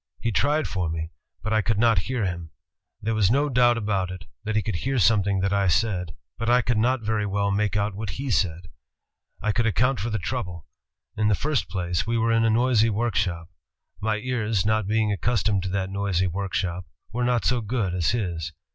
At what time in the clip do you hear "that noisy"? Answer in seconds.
15.69-16.25